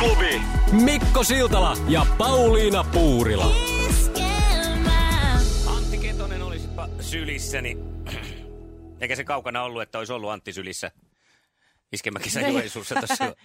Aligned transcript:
aamuklubi. 0.00 0.40
Mikko 0.84 1.24
Siltala 1.24 1.76
ja 1.88 2.06
Pauliina 2.18 2.84
Puurila. 2.84 3.52
Antti 5.66 5.98
Ketonen 5.98 6.42
olisipa 6.42 6.88
sylissäni. 7.00 7.76
Eikä 9.00 9.16
se 9.16 9.24
kaukana 9.24 9.62
ollut, 9.62 9.82
että 9.82 9.98
olisi 9.98 10.12
ollut 10.12 10.30
Antti 10.30 10.52
sylissä 10.52 10.90
iskemäkisä 11.92 12.40
Joensuussa 12.40 12.94
tuossa 12.94 13.36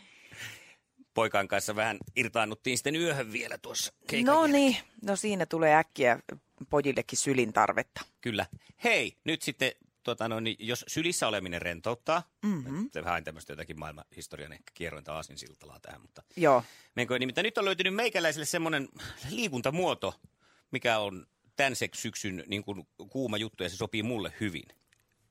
poikan 1.13 1.47
kanssa 1.47 1.75
vähän 1.75 1.97
irtaannuttiin 2.15 2.77
sitten 2.77 2.95
yöhön 2.95 3.31
vielä 3.31 3.57
tuossa 3.57 3.93
No 4.25 4.47
niin, 4.47 4.77
no 5.01 5.15
siinä 5.15 5.45
tulee 5.45 5.75
äkkiä 5.75 6.19
pojillekin 6.69 7.19
sylin 7.19 7.53
tarvetta. 7.53 8.01
Kyllä. 8.21 8.45
Hei, 8.83 9.17
nyt 9.23 9.41
sitten, 9.41 9.71
tota 10.05 10.29
noin, 10.29 10.43
niin 10.43 10.55
jos 10.59 10.85
sylissä 10.87 11.27
oleminen 11.27 11.61
rentouttaa, 11.61 12.23
mm-hmm. 12.45 12.89
vähän 13.03 13.23
tämmöistä 13.23 13.53
jotakin 13.53 13.79
maailman 13.79 14.05
historian 14.15 14.53
ehkä 14.53 14.71
kierrointa 14.73 15.13
aasinsiltalaa 15.13 15.79
tähän, 15.79 16.01
mutta 16.01 16.23
Joo. 16.35 16.63
menkö, 16.95 17.19
nimittäin 17.19 17.45
nyt 17.45 17.57
on 17.57 17.65
löytynyt 17.65 17.95
meikäläiselle 17.95 18.45
semmoinen 18.45 18.89
liikuntamuoto, 19.29 20.13
mikä 20.71 20.99
on 20.99 21.25
tämän 21.55 21.73
syksyn 21.93 22.43
niin 22.47 22.63
kuin 22.63 22.87
kuuma 23.09 23.37
juttu 23.37 23.63
ja 23.63 23.69
se 23.69 23.75
sopii 23.75 24.03
mulle 24.03 24.33
hyvin. 24.39 24.65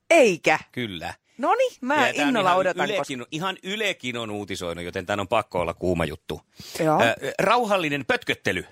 Eikä. 0.09 0.59
Kyllä. 0.71 1.13
No 1.37 1.55
niin, 1.55 1.73
mä 1.81 2.07
Ja 2.07 2.27
innolla 2.27 2.49
ihan 2.49 2.59
odotan. 2.59 2.85
Ylekin, 2.85 3.19
Koska... 3.19 3.29
Ihan 3.31 3.57
Ylekin 3.63 4.17
on 4.17 4.31
uutisoinut, 4.31 4.85
joten 4.85 5.05
tämän 5.05 5.19
on 5.19 5.27
pakko 5.27 5.59
olla 5.59 5.73
kuuma 5.73 6.05
juttu. 6.05 6.41
Joo. 6.83 7.01
Äh, 7.01 7.15
rauhallinen 7.39 8.05
pötköttely. 8.05 8.65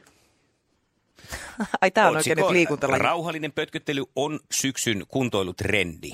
Ai 1.82 1.92
tää 1.92 2.08
on 2.10 2.18
oikein 2.18 2.38
nyt 2.38 2.50
liikuntalaji. 2.50 3.00
Rauhallinen 3.00 3.52
pötköttely 3.52 4.04
on 4.16 4.40
syksyn 4.52 5.06
kuntoilutrendi. 5.08 6.12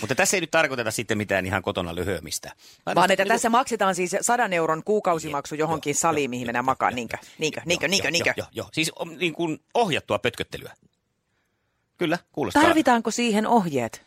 Mutta 0.00 0.14
tässä 0.14 0.36
ei 0.36 0.40
nyt 0.40 0.50
tarkoiteta 0.50 0.90
sitten 0.90 1.18
mitään 1.18 1.46
ihan 1.46 1.62
kotona 1.62 1.94
lyhyömistä. 1.94 2.52
Vaan 2.94 3.10
että 3.10 3.24
tässä 3.24 3.50
maksetaan 3.50 3.94
siis 3.94 4.16
sadan 4.20 4.52
euron 4.52 4.82
kuukausimaksu 4.84 5.54
johonkin 5.54 5.94
saliin, 5.94 6.30
mihin 6.30 6.46
mennään 6.46 6.64
makaan. 6.64 6.94
Niinkö, 6.94 7.16
niinkö, 7.38 7.60
niinkö, 7.64 7.88
niinkö, 7.88 8.10
niinkö. 8.10 8.32
Joo, 8.36 8.46
joo, 8.52 8.68
siis 8.72 8.90
on 8.96 9.18
niin 9.18 9.32
kuin 9.32 9.60
ohjattua 9.74 10.18
pötköttelyä. 10.18 10.72
Kyllä, 11.98 12.18
kuulostaa. 12.32 12.62
Tarvitaanko 12.62 13.10
siihen 13.10 13.46
ohjeet? 13.46 14.02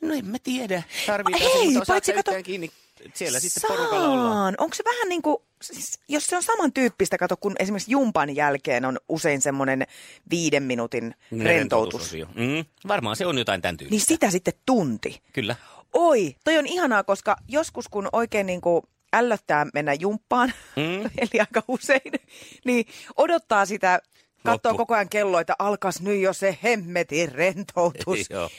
No 0.00 0.14
en 0.14 0.26
mä 0.26 0.38
tiedä. 0.42 0.82
Tarvitaan 1.06 1.42
Ei, 1.42 1.48
se, 1.50 1.56
mutta 1.58 1.70
osaatko 1.70 1.92
paitsi 1.92 2.12
kato- 2.12 2.42
kiinni. 2.42 2.70
Siellä 3.14 3.40
sitten 3.40 3.68
porukalla 3.68 4.08
ollaan. 4.08 4.32
Saan. 4.36 4.54
Onko 4.58 4.74
se 4.74 4.84
vähän 4.84 5.08
niin 5.08 5.22
kuin, 5.22 5.36
siis, 5.62 5.98
jos 6.08 6.26
se 6.26 6.36
on 6.36 6.42
samantyyppistä, 6.42 7.18
kato, 7.18 7.36
kun 7.36 7.54
esimerkiksi 7.58 7.90
jumpan 7.90 8.36
jälkeen 8.36 8.84
on 8.84 8.98
usein 9.08 9.40
semmoinen 9.40 9.86
viiden 10.30 10.62
minuutin 10.62 11.02
rentoutus. 11.04 11.44
Rentoutososio. 11.44 12.26
Mm, 12.34 12.64
varmaan 12.88 13.16
se 13.16 13.26
on 13.26 13.38
jotain 13.38 13.62
tämän 13.62 13.76
tyylistä. 13.76 13.94
Niin 13.94 14.06
sitä 14.06 14.30
sitten 14.30 14.54
tunti. 14.66 15.22
Kyllä. 15.32 15.56
Oi, 15.92 16.36
toi 16.44 16.58
on 16.58 16.66
ihanaa, 16.66 17.04
koska 17.04 17.36
joskus 17.48 17.88
kun 17.88 18.08
oikein 18.12 18.46
niin 18.46 18.60
kuin 18.60 18.82
ällöttää 19.12 19.66
mennä 19.74 19.94
jumppaan, 19.94 20.52
Mm. 20.76 21.04
eli 21.22 21.40
aika 21.40 21.62
usein, 21.68 22.12
niin 22.64 22.86
odottaa 23.16 23.66
sitä, 23.66 24.00
katsoo 24.44 24.74
koko 24.74 24.94
ajan 24.94 25.08
kello, 25.08 25.40
että 25.40 25.54
alkas 25.58 26.00
nyt 26.00 26.20
jo 26.20 26.32
se 26.32 26.58
hemmetin 26.62 27.32
rentoutus. 27.32 28.18
Joo. 28.30 28.50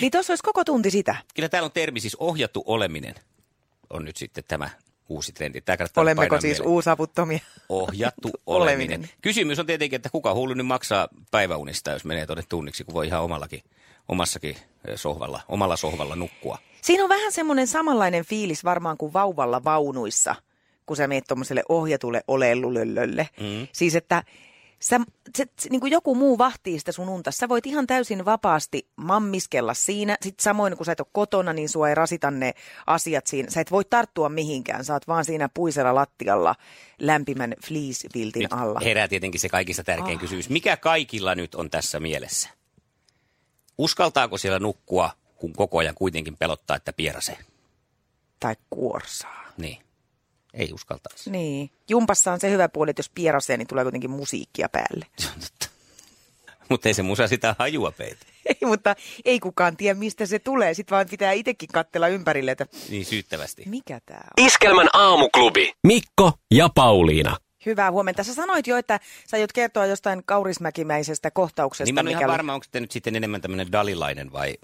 niin 0.00 0.10
tuossa 0.12 0.32
olisi 0.32 0.42
koko 0.42 0.64
tunti 0.64 0.90
sitä. 0.90 1.16
Kyllä 1.34 1.48
täällä 1.48 1.66
on 1.66 1.72
termi 1.72 2.00
siis 2.00 2.16
ohjattu 2.16 2.62
oleminen 2.66 3.14
on 3.90 4.04
nyt 4.04 4.16
sitten 4.16 4.44
tämä 4.48 4.70
uusi 5.14 5.32
trendi. 5.32 5.60
Tämä 5.60 5.76
kannattaa 5.76 6.02
Olemmeko 6.02 6.40
siis 6.40 6.58
mieleen. 6.58 6.72
uusavuttomia? 6.74 7.38
Ohjattu 7.68 8.30
oleminen. 8.46 8.90
oleminen. 8.90 9.10
Kysymys 9.22 9.58
on 9.58 9.66
tietenkin, 9.66 9.96
että 9.96 10.10
kuka 10.10 10.34
hullu 10.34 10.54
nyt 10.54 10.66
maksaa 10.66 11.08
päiväunista, 11.30 11.90
jos 11.90 12.04
menee 12.04 12.26
tuonne 12.26 12.44
tunniksi, 12.48 12.84
kun 12.84 12.94
voi 12.94 13.06
ihan 13.06 13.22
omallakin, 13.22 13.62
omassakin 14.08 14.56
eh, 14.88 14.96
sohvalla, 14.96 15.40
omalla 15.48 15.76
sohvalla 15.76 16.16
nukkua. 16.16 16.58
Siinä 16.82 17.02
on 17.02 17.08
vähän 17.08 17.32
semmoinen 17.32 17.66
samanlainen 17.66 18.24
fiilis 18.24 18.64
varmaan 18.64 18.96
kuin 18.96 19.12
vauvalla 19.12 19.64
vaunuissa, 19.64 20.34
kun 20.86 20.96
sä 20.96 21.06
meet 21.06 21.24
tuommoiselle 21.28 21.62
ohjatulle 21.68 22.24
olellulöllölle. 22.28 23.28
Mm. 23.40 23.68
Siis 23.72 23.94
että 23.94 24.22
sä, 24.82 25.00
se, 25.36 25.46
se, 25.58 25.68
niin 25.70 25.80
kuin 25.80 25.92
joku 25.92 26.14
muu 26.14 26.38
vahtii 26.38 26.78
sitä 26.78 26.92
sun 26.92 27.08
unta. 27.08 27.30
Sä 27.30 27.48
voit 27.48 27.66
ihan 27.66 27.86
täysin 27.86 28.24
vapaasti 28.24 28.88
mammiskella 28.96 29.74
siinä. 29.74 30.16
Sitten 30.22 30.42
samoin 30.42 30.76
kun 30.76 30.86
sä 30.86 30.92
et 30.92 31.00
ole 31.00 31.08
kotona, 31.12 31.52
niin 31.52 31.68
sua 31.68 31.88
ei 31.88 31.94
rasita 31.94 32.30
ne 32.30 32.54
asiat 32.86 33.26
siinä. 33.26 33.50
Sä 33.50 33.60
et 33.60 33.70
voi 33.70 33.84
tarttua 33.84 34.28
mihinkään. 34.28 34.84
Sä 34.84 34.92
oot 34.92 35.08
vaan 35.08 35.24
siinä 35.24 35.48
puisella 35.54 35.94
lattialla 35.94 36.54
lämpimän 36.98 37.54
fleeceviltin 37.66 38.42
Nyt 38.42 38.52
alla. 38.52 38.80
herää 38.84 39.08
tietenkin 39.08 39.40
se 39.40 39.48
kaikista 39.48 39.84
tärkein 39.84 40.18
kysymys. 40.18 40.50
Mikä 40.50 40.76
kaikilla 40.76 41.34
nyt 41.34 41.54
on 41.54 41.70
tässä 41.70 42.00
mielessä? 42.00 42.48
Uskaltaako 43.78 44.38
siellä 44.38 44.58
nukkua, 44.58 45.10
kun 45.36 45.52
koko 45.52 45.78
ajan 45.78 45.94
kuitenkin 45.94 46.36
pelottaa, 46.36 46.76
että 46.76 46.92
pierasee? 46.92 47.38
Tai 48.40 48.56
kuorsaa. 48.70 49.44
Niin. 49.56 49.78
Ei 50.54 50.72
uskaltaisi. 50.72 51.30
Niin. 51.30 51.70
Jumpassa 51.88 52.32
on 52.32 52.40
se 52.40 52.50
hyvä 52.50 52.68
puoli, 52.68 52.90
että 52.90 53.00
jos 53.00 53.10
pierasee, 53.14 53.56
niin 53.56 53.66
tulee 53.68 53.84
kuitenkin 53.84 54.10
musiikkia 54.10 54.68
päälle. 54.68 55.06
Se 55.18 55.28
on 55.28 55.40
totta. 55.40 55.66
Mutta 56.68 56.88
ei 56.88 56.94
se 56.94 57.02
musa 57.02 57.28
sitä 57.28 57.56
hajua 57.58 57.92
peitä. 57.92 58.26
Ei, 58.46 58.68
mutta 58.68 58.96
ei 59.24 59.40
kukaan 59.40 59.76
tiedä, 59.76 59.98
mistä 59.98 60.26
se 60.26 60.38
tulee. 60.38 60.74
Sitten 60.74 60.96
vaan 60.96 61.06
pitää 61.10 61.32
itsekin 61.32 61.68
katsella 61.72 62.08
ympärille, 62.08 62.50
että 62.50 62.66
Niin 62.90 63.04
syyttävästi. 63.04 63.62
mikä 63.66 64.00
tämä 64.06 64.18
on. 64.20 64.46
Iskelmän 64.46 64.88
aamuklubi. 64.92 65.72
Mikko 65.86 66.32
ja 66.50 66.68
Pauliina. 66.74 67.36
Hyvää 67.66 67.90
huomenta. 67.90 68.24
Sä 68.24 68.34
sanoit 68.34 68.66
jo, 68.66 68.76
että 68.76 69.00
sä 69.26 69.36
aiot 69.36 69.52
kertoa 69.52 69.86
jostain 69.86 70.22
kaurismäkimäisestä 70.24 71.30
kohtauksesta. 71.30 71.84
Niin 71.84 71.94
mä 71.94 72.00
en 72.00 72.06
ole 72.06 72.10
ihan 72.10 72.20
mikä- 72.22 72.32
varma, 72.32 72.54
onko 72.54 72.66
tämä 72.70 72.80
nyt 72.80 72.90
sitten 72.90 73.16
enemmän 73.16 73.40
tämmöinen 73.40 73.72
dalilainen 73.72 74.32
vai 74.32 74.54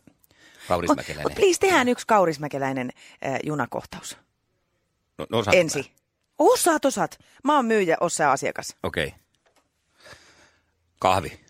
kaurismäkeläinen. 0.68 1.26
Oh, 1.32 1.34
please, 1.36 1.60
tehdään 1.60 1.88
yksi 1.88 2.06
kaurismäkeläinen 2.06 2.90
äh, 3.26 3.38
junakohtaus. 3.46 4.16
No, 5.18 5.26
no 5.30 5.38
osaatko 5.38 5.60
Ensi. 5.60 5.78
mä? 5.78 5.84
Osaat, 6.38 6.84
osaat. 6.84 7.18
Mä 7.44 7.56
oon 7.56 7.66
myyjä, 7.66 7.96
oot 8.00 8.12
sä 8.12 8.30
asiakas. 8.30 8.76
Okei. 8.82 9.06
Okay. 9.06 9.18
Kahvi. 10.98 11.40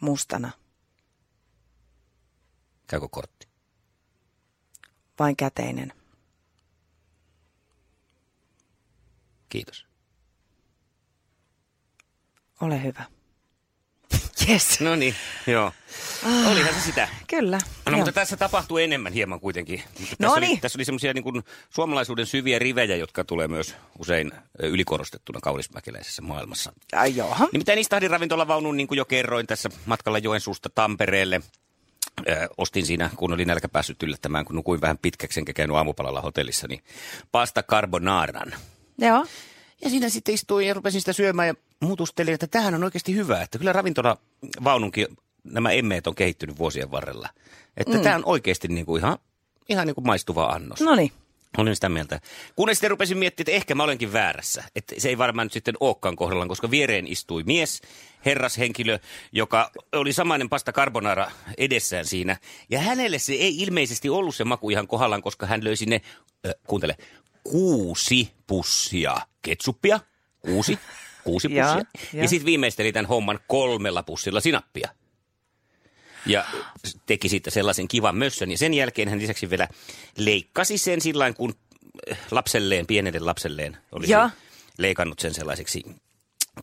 Mustana. 0.00 0.50
Käykö 2.86 3.08
kortti? 3.10 3.48
Vain 5.18 5.36
käteinen. 5.36 5.92
Kiitos. 9.48 9.86
Ole 12.60 12.82
hyvä. 12.82 13.04
Yes. 14.50 14.80
No 14.80 14.96
niin, 14.96 15.14
joo. 15.46 15.72
Olihan 16.50 16.74
se 16.74 16.80
sitä. 16.80 17.08
Kyllä. 17.26 17.58
No, 17.86 17.92
Joo. 17.92 17.96
mutta 17.96 18.12
tässä 18.12 18.36
tapahtuu 18.36 18.78
enemmän 18.78 19.12
hieman 19.12 19.40
kuitenkin. 19.40 19.82
Mutta 20.00 20.16
No 20.18 20.28
tässä, 20.28 20.38
oli, 20.38 20.46
niin. 20.46 20.60
tässä 20.60 20.76
oli 20.78 20.84
semmoisia 20.84 21.14
niin 21.14 21.22
kuin 21.24 21.42
suomalaisuuden 21.70 22.26
syviä 22.26 22.58
rivejä, 22.58 22.96
jotka 22.96 23.24
tulee 23.24 23.48
myös 23.48 23.76
usein 23.98 24.30
ylikorostettuna 24.62 25.40
kaurismäkeläisessä 25.40 26.22
maailmassa. 26.22 26.72
Ai 26.92 27.16
joo. 27.16 27.36
Nimittäin 27.52 27.78
istahdin 27.78 28.10
ravintolavaunun, 28.10 28.76
niin 28.76 28.86
kuin 28.88 28.98
jo 28.98 29.04
kerroin 29.04 29.46
tässä 29.46 29.68
matkalla 29.86 30.18
Joensuusta 30.18 30.70
Tampereelle. 30.74 31.40
Ö, 32.28 32.48
ostin 32.58 32.86
siinä, 32.86 33.10
kun 33.16 33.32
oli 33.32 33.44
nälkä 33.44 33.68
päässyt 33.68 34.02
yllättämään, 34.02 34.44
kun 34.44 34.56
nukuin 34.56 34.80
vähän 34.80 34.98
pitkäksi 34.98 35.40
enkä 35.40 35.52
käynyt 35.52 35.76
aamupalalla 35.76 36.20
hotellissa, 36.20 36.68
niin 36.68 36.82
pasta 37.32 37.62
carbonaran. 37.62 38.54
Joo. 38.98 39.26
Ja 39.84 39.90
siinä 39.90 40.08
sitten 40.08 40.34
istuin 40.34 40.66
ja 40.68 40.74
rupesin 40.74 41.00
sitä 41.00 41.12
syömään 41.12 41.48
ja 41.48 41.54
muutustelin, 41.80 42.34
että 42.34 42.46
tämähän 42.46 42.74
on 42.74 42.84
oikeasti 42.84 43.14
hyvä. 43.14 43.42
Että 43.42 43.58
kyllä 43.58 43.72
ravintolavaununkin 43.72 45.06
nämä 45.44 45.70
emmeet 45.70 46.06
on 46.06 46.14
kehittynyt 46.14 46.58
vuosien 46.58 46.90
varrella. 46.90 47.28
Että 47.76 47.96
mm. 47.96 48.02
tämä 48.02 48.16
on 48.16 48.24
oikeasti 48.24 48.68
niin 48.68 48.86
kuin 48.86 49.00
ihan, 49.00 49.18
ihan 49.68 49.86
niin 49.86 49.94
kuin 49.94 50.06
maistuva 50.06 50.44
annos. 50.44 50.80
No 50.80 50.94
niin. 50.94 51.12
Olin 51.58 51.74
sitä 51.74 51.88
mieltä. 51.88 52.20
Kunnes 52.56 52.76
sitten 52.76 52.90
rupesin 52.90 53.18
miettimään, 53.18 53.44
että 53.44 53.56
ehkä 53.56 53.74
mä 53.74 53.82
olenkin 53.82 54.12
väärässä. 54.12 54.64
Että 54.76 54.94
se 54.98 55.08
ei 55.08 55.18
varmaan 55.18 55.44
nyt 55.44 55.52
sitten 55.52 55.74
olekaan 55.80 56.16
kohdallaan, 56.16 56.48
koska 56.48 56.70
viereen 56.70 57.06
istui 57.06 57.42
mies, 57.42 57.82
herrashenkilö, 58.24 58.98
joka 59.32 59.70
oli 59.92 60.12
samainen 60.12 60.48
pasta 60.48 60.72
carbonara 60.72 61.30
edessään 61.58 62.06
siinä. 62.06 62.36
Ja 62.70 62.80
hänelle 62.80 63.18
se 63.18 63.32
ei 63.32 63.58
ilmeisesti 63.58 64.08
ollut 64.08 64.34
se 64.34 64.44
maku 64.44 64.70
ihan 64.70 64.86
kohdallaan, 64.86 65.22
koska 65.22 65.46
hän 65.46 65.64
löysi 65.64 65.86
ne, 65.86 66.00
äh, 66.46 66.54
kuuntele, 66.66 66.96
kuusi 67.44 68.30
pussia 68.46 69.16
ketsuppia. 69.42 70.00
Kuusi. 70.40 70.78
Kuusi 71.30 71.48
pussia. 71.48 71.64
Ja, 71.64 71.74
jaa. 71.74 72.22
ja 72.22 72.28
sitten 72.28 72.46
viimeisteli 72.46 72.92
tämän 72.92 73.06
homman 73.06 73.38
kolmella 73.46 74.02
pussilla 74.02 74.40
sinappia. 74.40 74.88
Ja 76.26 76.44
teki 77.06 77.28
siitä 77.28 77.50
sellaisen 77.50 77.88
kivan 77.88 78.16
mössön. 78.16 78.50
Ja 78.50 78.58
sen 78.58 78.74
jälkeen 78.74 79.08
hän 79.08 79.18
lisäksi 79.18 79.50
vielä 79.50 79.68
leikkasi 80.16 80.78
sen 80.78 81.00
sillä 81.00 81.32
kun 81.32 81.54
lapselleen, 82.30 82.86
pienelle 82.86 83.18
lapselleen 83.18 83.76
olisi 83.92 84.12
Ja. 84.12 84.30
leikannut 84.78 85.18
sen 85.18 85.34
sellaiseksi 85.34 85.84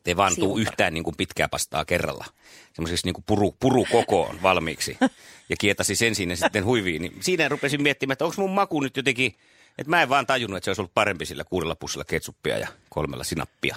Te 0.03 0.17
vaan 0.17 0.35
tuu 0.35 0.57
yhtään 0.57 0.93
niin 0.93 1.03
kuin 1.03 1.15
pitkää 1.17 1.47
pastaa 1.47 1.85
kerralla. 1.85 2.25
Semmoiseksi 2.73 3.07
niin 3.07 3.13
kuin 3.13 3.23
puru, 3.27 3.55
puru 3.59 3.85
kokoon 3.91 4.41
valmiiksi. 4.41 4.97
Ja 5.49 5.55
kietasi 5.59 5.95
sen 5.95 6.15
sinne 6.15 6.35
sitten 6.35 6.65
huiviin. 6.65 7.01
Niin 7.01 7.17
siinä 7.19 7.49
rupesin 7.49 7.83
miettimään, 7.83 8.13
että 8.13 8.25
onko 8.25 8.35
mun 8.41 8.51
maku 8.51 8.81
nyt 8.81 8.97
jotenkin... 8.97 9.35
Että 9.77 9.89
mä 9.89 10.01
en 10.01 10.09
vaan 10.09 10.25
tajunnut, 10.25 10.57
että 10.57 10.65
se 10.65 10.69
olisi 10.69 10.81
ollut 10.81 10.93
parempi 10.93 11.25
sillä 11.25 11.43
kuudella 11.43 11.75
pussilla 11.75 12.05
ketsuppia 12.05 12.57
ja 12.57 12.67
kolmella 12.89 13.23
sinappia. 13.23 13.75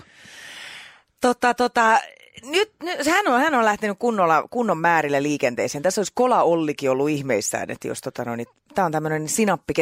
Tota, 1.20 1.55
tota, 1.55 2.00
nyt, 2.44 2.72
nyt 2.82 3.06
hän, 3.06 3.28
on, 3.28 3.40
hän 3.40 3.55
on 3.55 3.64
lähtenyt 3.64 3.99
kunnolla, 3.99 4.49
kunnon 4.50 4.78
määrillä 4.78 5.22
liikenteeseen. 5.22 5.82
Tässä 5.82 6.00
olisi 6.00 6.12
Kola 6.14 6.43
Ollikin 6.43 6.90
ollut 6.90 7.11
ihmeissään, 7.11 7.70
että 7.70 7.88
jos 7.88 8.00
tota, 8.00 8.25
no, 8.25 8.37
niin, 8.37 8.46
tämä 8.75 8.87
on 8.87 8.93
tämmöinen 8.93 9.28
sinappi 9.28 9.75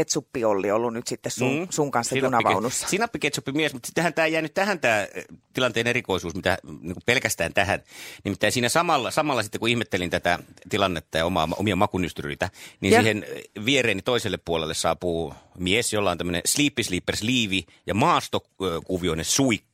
Olli 0.46 0.70
ollut 0.70 0.93
nyt 0.93 1.06
sitten 1.06 1.32
sun, 1.32 1.58
mm. 1.58 1.67
sun 1.70 1.90
kanssa 1.90 2.14
Sinappi- 2.14 2.25
junavaunussa. 2.25 2.88
Sinappiketsuppi 2.88 3.52
mies, 3.52 3.73
mutta 3.73 3.87
sittenhän 3.87 4.14
tämä 4.14 4.26
jää 4.26 4.43
nyt 4.43 4.55
tähän 4.55 4.81
tämä 4.81 5.06
tilanteen 5.52 5.87
erikoisuus, 5.87 6.35
mitä 6.35 6.58
niin 6.81 6.96
pelkästään 7.06 7.55
tähän. 7.55 7.82
Nimittäin 8.25 8.52
siinä 8.52 8.69
samalla, 8.69 9.11
samalla 9.11 9.43
sitten 9.43 9.58
kun 9.58 9.69
ihmettelin 9.69 10.11
tätä 10.11 10.38
tilannetta 10.69 11.19
ja 11.19 11.26
omaa, 11.26 11.49
omia 11.56 11.76
makunystyryytä, 11.76 12.50
niin 12.81 12.93
Ja. 12.93 12.99
ja. 12.99 13.02
siihen 13.02 13.26
viereeni 13.64 14.02
toiselle 14.02 14.38
puolelle 14.44 14.75
saapuu 14.75 15.35
mies, 15.58 15.93
jolla 15.93 16.11
on 16.11 16.19
tämmöinen 16.19 16.43
sleepy 16.44 16.82
sleepers 16.82 17.23
liivi 17.23 17.67
ja 17.87 17.94
maastokuvioinen 17.94 19.25
suikka 19.25 19.68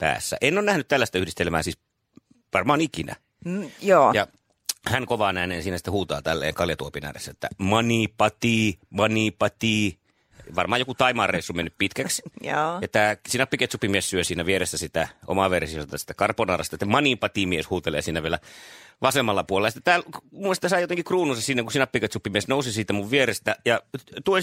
päässä. 0.00 0.36
En 0.40 0.58
ole 0.58 0.66
nähnyt 0.66 0.88
tällaista 0.88 1.18
yhdistelmää 1.18 1.62
siis 1.62 1.78
varmaan 2.54 2.80
ikinä. 2.80 3.16
Mm, 3.44 3.70
joo. 3.82 4.12
Ja 4.12 4.26
hän 4.86 5.06
kovaan 5.06 5.36
ääneen 5.36 5.62
siinä 5.62 5.78
sitten 5.78 5.92
huutaa 5.92 6.22
tälleen 6.22 6.54
kaljatuopin 6.54 7.04
ääressä, 7.04 7.30
että 7.30 7.48
manipati, 7.58 8.78
manipati. 8.90 10.00
Varmaan 10.56 10.80
joku 10.80 10.94
Taimaan 10.94 11.30
reissu 11.30 11.52
mennyt 11.52 11.74
pitkäksi. 11.78 12.22
Joo. 12.42 12.78
Ja 12.82 12.88
tämä 12.88 13.16
sinappiketsupimies 13.28 14.10
syö 14.10 14.24
siinä 14.24 14.46
vieressä 14.46 14.78
sitä 14.78 15.08
omaa 15.26 15.50
versiota 15.50 15.98
sitä 15.98 16.14
carbonarasta. 16.14 16.76
Ja 16.80 16.86
manipati-mies 16.86 17.70
huutelee 17.70 18.02
siinä 18.02 18.22
vielä 18.22 18.38
vasemmalla 19.02 19.44
puolella. 19.44 19.70
Sitten 19.70 19.82
täällä, 19.82 20.06
mun 20.30 20.42
mielestä 20.42 20.68
sai 20.68 20.80
jotenkin 20.80 21.04
kruununsa 21.04 21.42
siinä, 21.42 21.62
kun 21.62 21.72
sinappiketsupimies 21.72 22.48
nousi 22.48 22.72
siitä 22.72 22.92
mun 22.92 23.10
vierestä. 23.10 23.56
Ja 23.64 23.80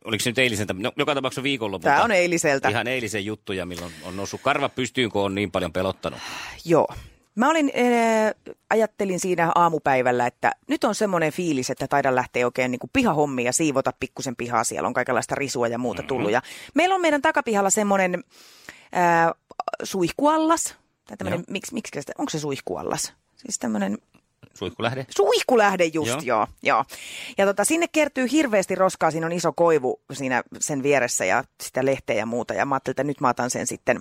oliko 0.05 0.23
se 0.23 0.29
nyt 0.29 0.39
eilisen, 0.39 0.67
no, 0.73 0.91
joka 0.97 1.15
tapauksessa 1.15 1.43
viikonlopulta. 1.43 1.89
Tämä 1.89 2.03
on 2.03 2.11
eiliseltä. 2.11 2.69
Ihan 2.69 2.87
eilisen 2.87 3.25
juttuja, 3.25 3.65
milloin 3.65 3.93
on 4.03 4.17
noussut 4.17 4.41
karva 4.43 4.69
pystyyn, 4.69 5.09
kun 5.09 5.21
on 5.21 5.35
niin 5.35 5.51
paljon 5.51 5.73
pelottanut. 5.73 6.19
Joo. 6.65 6.87
Mä 7.35 7.49
olin, 7.49 7.71
äh, 7.77 8.55
ajattelin 8.69 9.19
siinä 9.19 9.51
aamupäivällä, 9.55 10.27
että 10.27 10.51
nyt 10.67 10.83
on 10.83 10.95
semmoinen 10.95 11.33
fiilis, 11.33 11.69
että 11.69 11.87
taidan 11.87 12.15
lähteä 12.15 12.45
oikein 12.45 12.71
niin 12.71 12.79
pihahommia 12.93 13.45
ja 13.45 13.53
siivota 13.53 13.93
pikkusen 13.99 14.35
pihaa. 14.35 14.63
Siellä 14.63 14.87
on 14.87 14.93
kaikenlaista 14.93 15.35
risua 15.35 15.67
ja 15.67 15.77
muuta 15.77 16.01
mm-hmm. 16.01 16.07
tullut. 16.07 16.31
Ja 16.31 16.41
meillä 16.73 16.95
on 16.95 17.01
meidän 17.01 17.21
takapihalla 17.21 17.69
semmoinen 17.69 18.23
äh, 18.97 19.31
suihkuallas. 19.83 20.75
Tai 21.07 21.17
tämmönen, 21.17 21.43
miksi, 21.49 21.73
miksi 21.73 21.99
sitä, 21.99 22.13
onko 22.17 22.29
se 22.29 22.39
suihkuallas? 22.39 23.13
Siis 23.35 23.59
tämmöinen 23.59 23.97
Suihkulähde? 24.57 25.05
Suihkulähde 25.09 25.85
just, 25.85 26.09
joo. 26.09 26.21
Joo. 26.23 26.47
joo. 26.63 26.85
Ja 27.37 27.45
tota, 27.45 27.63
sinne 27.63 27.87
kertyy 27.91 28.27
hirveästi 28.31 28.75
roskaa, 28.75 29.11
siinä 29.11 29.25
on 29.25 29.31
iso 29.31 29.53
koivu 29.53 30.01
siinä 30.13 30.43
sen 30.59 30.83
vieressä 30.83 31.25
ja 31.25 31.43
sitä 31.63 31.85
lehteä 31.85 32.15
ja 32.15 32.25
muuta. 32.25 32.53
Ja 32.53 32.65
mä 32.65 32.75
ajattelin, 32.75 32.93
että 32.93 33.03
nyt 33.03 33.21
mä 33.21 33.29
otan 33.29 33.49
sen 33.49 33.67
sitten 33.67 33.99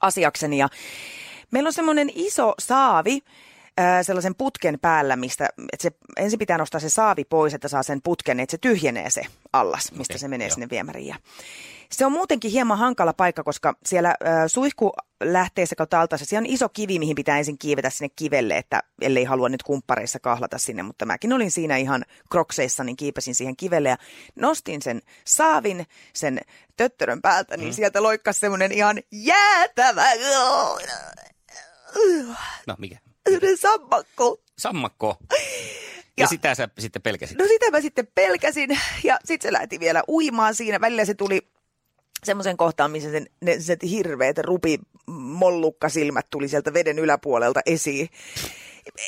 asiakseni. 0.00 0.58
Ja 0.58 0.68
meillä 1.50 1.66
on 1.66 1.72
semmoinen 1.72 2.10
iso 2.14 2.54
saavi, 2.58 3.20
ää, 3.76 4.02
sellaisen 4.02 4.34
putken 4.34 4.78
päällä, 4.82 5.16
mistä 5.16 5.48
että 5.72 5.82
se, 5.82 5.90
ensin 6.16 6.38
pitää 6.38 6.58
nostaa 6.58 6.80
se 6.80 6.88
saavi 6.88 7.24
pois, 7.24 7.54
että 7.54 7.68
saa 7.68 7.82
sen 7.82 8.02
putken, 8.02 8.40
että 8.40 8.50
se 8.50 8.58
tyhjenee 8.58 9.10
se 9.10 9.22
allas, 9.52 9.92
mistä 9.92 10.12
Okei, 10.12 10.18
se 10.18 10.28
menee 10.28 10.46
joo. 10.46 10.54
sinne 10.54 10.70
viemäriin. 10.70 11.06
Ja 11.06 11.16
se 11.92 12.06
on 12.06 12.12
muutenkin 12.12 12.50
hieman 12.50 12.78
hankala 12.78 13.12
paikka, 13.12 13.44
koska 13.44 13.74
siellä 13.86 14.08
äh, 14.08 14.16
suihkulähteessä 14.46 15.76
kautta 15.76 16.00
altaassa, 16.00 16.26
siellä 16.26 16.46
on 16.46 16.52
iso 16.54 16.68
kivi, 16.68 16.98
mihin 16.98 17.16
pitää 17.16 17.38
ensin 17.38 17.58
kiivetä 17.58 17.90
sinne 17.90 18.08
kivelle, 18.16 18.56
että 18.56 18.82
ellei 19.00 19.24
halua 19.24 19.48
nyt 19.48 19.62
kumppareissa 19.62 20.18
kahlata 20.18 20.58
sinne, 20.58 20.82
mutta 20.82 21.06
mäkin 21.06 21.32
olin 21.32 21.50
siinä 21.50 21.76
ihan 21.76 22.04
krokseissa, 22.30 22.84
niin 22.84 22.96
kiipesin 22.96 23.34
siihen 23.34 23.56
kivelle 23.56 23.88
ja 23.88 23.96
nostin 24.36 24.82
sen 24.82 25.02
saavin, 25.24 25.86
sen 26.12 26.40
töttörön 26.76 27.22
päältä, 27.22 27.56
niin 27.56 27.74
sieltä 27.74 28.02
loikkasi 28.02 28.40
semmoinen 28.40 28.72
ihan 28.72 28.98
jäätävä 29.12 30.12
No 32.66 32.76
mikä? 32.78 33.05
Sammakko. 33.56 34.40
Sammakko. 34.58 35.16
Ja, 35.30 35.36
Ja- 36.16 36.26
sitä 36.26 36.54
sä 36.54 36.68
sitten 36.78 37.02
pelkäsit. 37.02 37.38
No 37.38 37.44
sitä 37.46 37.70
mä 37.70 37.80
sitten 37.80 38.08
pelkäsin 38.14 38.78
ja 39.04 39.18
sitten 39.24 39.48
se 39.48 39.52
lähti 39.52 39.80
vielä 39.80 40.02
uimaan 40.08 40.54
siinä. 40.54 40.80
Välillä 40.80 41.04
se 41.04 41.14
tuli 41.14 41.40
semmoisen 42.24 42.56
kohtaan, 42.56 42.90
missä 42.90 43.10
sen, 43.10 43.26
ne, 43.40 43.60
se 43.60 43.76
hirveät 43.90 44.38
rupi 44.38 44.78
mollukkasilmät 45.16 46.26
tuli 46.30 46.48
sieltä 46.48 46.72
veden 46.74 46.98
yläpuolelta 46.98 47.60
esiin. 47.66 48.08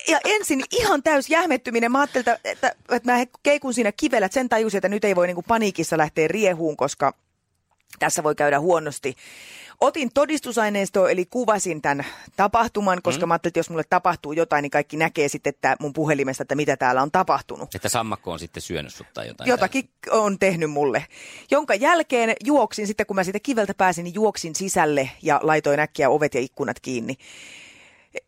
Ja 0.09 0.19
ensin 0.25 0.65
ihan 0.71 1.03
täys 1.03 1.31
jähmettyminen. 1.31 1.93
Mä 1.93 2.01
ajattelin, 2.01 2.29
että, 2.29 2.39
että, 2.45 2.75
että 2.91 3.13
mä 3.13 3.25
keikun 3.43 3.75
siinä 3.75 3.93
kivellä, 3.93 4.27
että 4.27 4.35
sen 4.35 4.49
tajusin, 4.49 4.79
että 4.79 4.89
nyt 4.89 5.05
ei 5.05 5.17
voi 5.17 5.27
niinku 5.27 5.43
paniikissa 5.49 5.99
lähteä 5.99 6.29
riehuun, 6.29 6.77
koska 6.77 7.15
tässä 7.99 8.23
voi 8.23 8.35
käydä 8.35 8.61
huonosti. 8.61 9.17
Otin 9.81 10.11
todistusaineistoa, 10.15 11.11
eli 11.11 11.27
kuvasin 11.27 11.83
tämän 11.83 12.07
tapahtuman, 12.37 13.03
koska 13.03 13.27
mm. 13.27 13.29
mä 13.29 13.35
ajattelin, 13.35 13.51
että 13.51 13.59
jos 13.59 13.71
mulle 13.71 13.85
tapahtuu 13.91 14.33
jotain, 14.33 14.63
niin 14.63 14.71
kaikki 14.71 14.97
näkee 14.97 15.29
sitten 15.29 15.51
että 15.51 15.77
mun 15.81 15.93
puhelimesta, 15.93 16.43
että 16.43 16.55
mitä 16.55 16.77
täällä 16.77 17.03
on 17.03 17.11
tapahtunut. 17.11 17.75
Että 17.75 17.89
sammakko 17.89 18.33
on 18.33 18.39
sitten 18.39 18.63
syönyt 18.63 18.95
sut 18.95 19.07
tai 19.15 19.29
jotain. 19.29 19.49
Jotakin 19.49 19.91
on 20.11 20.39
tehnyt 20.39 20.71
mulle. 20.71 21.07
Jonka 21.51 21.75
jälkeen 21.75 22.37
juoksin, 22.45 22.87
sitten 22.87 23.07
kun 23.07 23.17
mä 23.17 23.25
siitä 23.25 23.41
kiveltä 23.41 23.75
pääsin, 23.75 24.05
niin 24.05 24.15
juoksin 24.15 24.55
sisälle 24.55 25.11
ja 25.23 25.41
laitoin 25.43 25.81
äkkiä 25.81 26.11
ovet 26.11 26.35
ja 26.35 26.41
ikkunat 26.41 26.81
kiinni. 26.81 27.15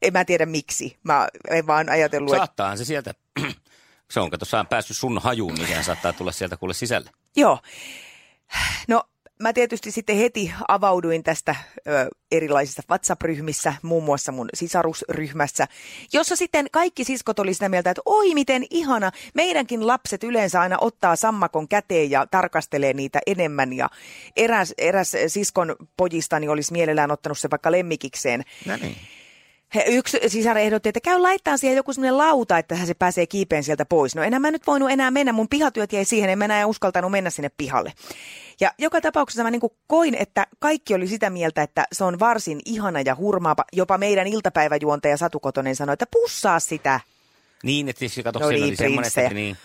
En 0.03 0.13
mä 0.13 0.25
tiedä 0.25 0.47
miksi. 0.47 0.97
Mä 1.03 1.29
en 1.51 1.67
vaan 1.67 1.89
ajatellut, 1.89 2.35
että 2.35 2.39
Saattaahan 2.47 2.79
se 2.79 2.85
sieltä, 2.85 3.15
se 4.11 4.21
on, 4.21 4.31
kato, 4.31 4.45
sä 4.45 4.61
on 4.61 4.67
päässyt 4.67 4.97
sun 4.97 5.19
hajuun, 5.19 5.55
niin 5.55 5.85
saattaa 5.85 6.13
tulla 6.13 6.33
sieltä 6.33 6.57
kuule 6.57 6.75
sisälle. 6.75 7.11
joo. 7.37 7.59
No 8.89 9.05
mä 9.41 9.53
tietysti 9.53 9.91
sitten 9.91 10.17
heti 10.17 10.53
avauduin 10.69 11.23
tästä 11.23 11.55
ö, 11.87 12.09
erilaisissa 12.33 12.83
WhatsApp-ryhmissä, 12.91 13.75
muun 13.83 14.05
muassa 14.05 14.33
mun 14.33 14.49
sisarusryhmässä, 14.55 15.69
jossa 16.13 16.37
sitten 16.37 16.67
kaikki 16.73 17.05
siskot 17.05 17.39
oli 17.39 17.55
sitä 17.55 17.69
mieltä, 17.69 17.91
että 17.91 18.03
oi 18.07 18.35
miten 18.35 18.67
ihana, 18.71 19.11
meidänkin 19.35 19.87
lapset 19.87 20.25
yleensä 20.25 20.61
aina 20.61 20.77
ottaa 20.81 21.17
sammakon 21.17 21.69
käteen 21.69 22.11
ja 22.11 22.27
tarkastelee 22.31 22.93
niitä 22.93 23.19
enemmän 23.27 23.73
ja 23.73 23.89
eräs, 24.37 24.75
eräs 24.79 25.13
siskon 25.27 25.77
pojistani 25.97 26.49
olisi 26.49 26.73
mielellään 26.73 27.11
ottanut 27.11 27.39
se 27.39 27.51
vaikka 27.51 27.73
lemmikikseen. 27.73 28.43
No 28.67 28.77
niin. 28.77 28.97
He, 29.75 29.85
yksi 29.87 30.19
sisar 30.27 30.59
ehdotti, 30.59 30.89
että 30.89 31.01
käy 31.01 31.19
laittaa 31.19 31.57
siihen 31.57 31.77
joku 31.77 31.93
semmoinen 31.93 32.19
lauta, 32.19 32.59
että 32.59 32.77
se 32.87 32.95
pääsee 32.95 33.27
kiipeen 33.27 33.65
sieltä 33.65 33.85
pois. 33.85 34.15
No 34.15 34.23
enää 34.23 34.41
mä 34.41 34.51
nyt 34.51 34.67
voinut 34.67 34.91
enää 34.91 35.11
mennä, 35.11 35.33
mun 35.33 35.49
pihatyöt 35.49 35.93
jäi 35.93 36.05
siihen, 36.05 36.31
en 36.31 36.39
mä 36.39 36.45
enää 36.45 36.67
uskaltanut 36.67 37.11
mennä 37.11 37.31
sinne 37.31 37.51
pihalle. 37.57 37.93
Ja 38.61 38.73
joka 38.79 39.01
tapauksessa 39.01 39.43
mä 39.43 39.51
niin 39.51 39.61
koin, 39.87 40.15
että 40.15 40.47
kaikki 40.59 40.95
oli 40.95 41.07
sitä 41.07 41.31
mieltä, 41.31 41.63
että 41.63 41.85
se 41.93 42.05
on 42.05 42.19
varsin 42.19 42.61
ihana 42.65 43.01
ja 43.01 43.17
hurmaava. 43.17 43.65
Jopa 43.73 43.99
meidän 43.99 44.27
iltapäiväjuontaja 44.27 45.17
Satu 45.17 45.41
Kotonen 45.41 45.77
sanoi, 45.77 45.93
että 45.93 46.07
pussaa 46.11 46.61
sitä. 46.61 47.01
Niin, 47.63 47.89
että 47.89 47.99
siis 47.99 48.21
kato, 48.25 48.39
No 48.39 48.49
niin, 48.49 48.65
oli 48.65 48.77
semmoinen, 48.77 49.09
että 49.09 49.29
prinssejä. 49.29 49.57